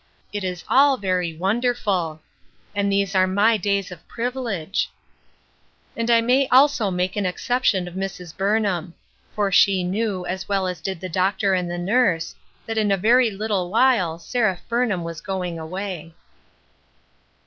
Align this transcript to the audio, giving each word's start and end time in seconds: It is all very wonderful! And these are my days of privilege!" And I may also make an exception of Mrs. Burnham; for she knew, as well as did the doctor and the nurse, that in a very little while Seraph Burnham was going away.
It 0.33 0.43
is 0.43 0.63
all 0.67 0.97
very 0.97 1.35
wonderful! 1.37 2.21
And 2.73 2.91
these 2.91 3.13
are 3.13 3.27
my 3.27 3.55
days 3.55 3.91
of 3.91 4.07
privilege!" 4.07 4.89
And 5.95 6.09
I 6.09 6.21
may 6.21 6.47
also 6.47 6.89
make 6.89 7.15
an 7.15 7.27
exception 7.27 7.87
of 7.87 7.93
Mrs. 7.93 8.35
Burnham; 8.35 8.95
for 9.35 9.51
she 9.51 9.83
knew, 9.83 10.25
as 10.25 10.49
well 10.49 10.65
as 10.65 10.81
did 10.81 11.01
the 11.01 11.07
doctor 11.07 11.53
and 11.53 11.69
the 11.69 11.77
nurse, 11.77 12.33
that 12.65 12.79
in 12.79 12.91
a 12.91 12.97
very 12.97 13.29
little 13.29 13.69
while 13.69 14.17
Seraph 14.17 14.61
Burnham 14.67 15.03
was 15.03 15.21
going 15.21 15.59
away. 15.59 16.15